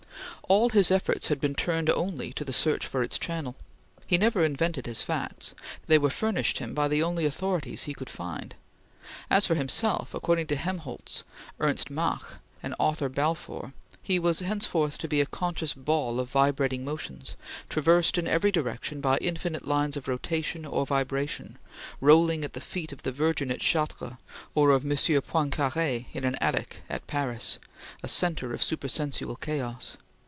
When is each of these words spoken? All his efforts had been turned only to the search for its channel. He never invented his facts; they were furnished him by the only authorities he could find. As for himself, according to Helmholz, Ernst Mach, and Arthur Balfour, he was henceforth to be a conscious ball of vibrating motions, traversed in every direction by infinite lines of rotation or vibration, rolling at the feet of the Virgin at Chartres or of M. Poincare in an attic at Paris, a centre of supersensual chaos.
All 0.47 0.67
his 0.71 0.91
efforts 0.91 1.29
had 1.29 1.39
been 1.39 1.55
turned 1.55 1.89
only 1.89 2.33
to 2.33 2.43
the 2.43 2.51
search 2.51 2.85
for 2.85 3.01
its 3.01 3.17
channel. 3.17 3.55
He 4.05 4.17
never 4.17 4.43
invented 4.43 4.85
his 4.85 5.01
facts; 5.01 5.55
they 5.87 5.97
were 5.97 6.09
furnished 6.09 6.57
him 6.57 6.73
by 6.73 6.89
the 6.89 7.01
only 7.01 7.23
authorities 7.25 7.83
he 7.83 7.93
could 7.93 8.09
find. 8.09 8.55
As 9.29 9.45
for 9.47 9.55
himself, 9.55 10.13
according 10.13 10.47
to 10.47 10.57
Helmholz, 10.57 11.23
Ernst 11.61 11.89
Mach, 11.89 12.39
and 12.61 12.75
Arthur 12.81 13.07
Balfour, 13.07 13.71
he 14.03 14.19
was 14.19 14.41
henceforth 14.41 14.97
to 14.97 15.07
be 15.07 15.21
a 15.21 15.25
conscious 15.25 15.73
ball 15.73 16.19
of 16.19 16.29
vibrating 16.31 16.83
motions, 16.83 17.37
traversed 17.69 18.17
in 18.17 18.27
every 18.27 18.51
direction 18.51 18.99
by 18.99 19.17
infinite 19.21 19.65
lines 19.65 19.95
of 19.95 20.09
rotation 20.09 20.65
or 20.65 20.85
vibration, 20.85 21.57
rolling 22.01 22.43
at 22.43 22.51
the 22.51 22.59
feet 22.59 22.91
of 22.91 23.03
the 23.03 23.13
Virgin 23.13 23.51
at 23.51 23.61
Chartres 23.61 24.15
or 24.53 24.71
of 24.71 24.83
M. 24.83 24.91
Poincare 24.97 26.07
in 26.13 26.25
an 26.25 26.35
attic 26.41 26.81
at 26.89 27.07
Paris, 27.07 27.57
a 28.03 28.09
centre 28.09 28.53
of 28.53 28.61
supersensual 28.61 29.37
chaos. 29.37 29.95